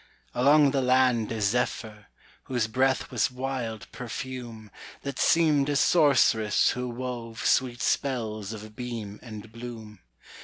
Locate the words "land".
0.81-1.31